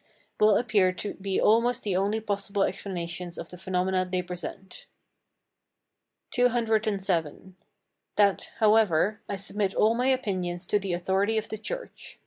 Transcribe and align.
],will 0.38 0.56
appear 0.56 0.92
to 0.92 1.14
be 1.14 1.40
almost 1.40 1.82
the 1.82 1.96
only 1.96 2.20
possible 2.20 2.62
explanations 2.62 3.36
of 3.36 3.48
the 3.48 3.58
phenomena 3.58 4.06
they 4.08 4.22
present. 4.22 4.86
CCVII. 6.30 7.54
That, 8.14 8.50
however, 8.58 9.20
I 9.28 9.34
submit 9.34 9.74
all 9.74 9.96
my 9.96 10.06
opinions 10.06 10.64
to 10.68 10.78
the 10.78 10.92
authority 10.92 11.36
of 11.38 11.48
the 11.48 11.58
church. 11.58 12.20